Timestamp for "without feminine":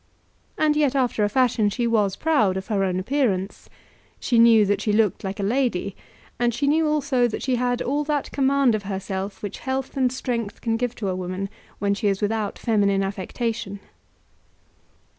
12.19-13.03